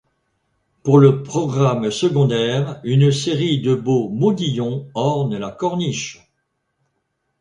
[0.81, 6.27] Pour le programme secondaire, une série de beaux modillons ornent la corniche.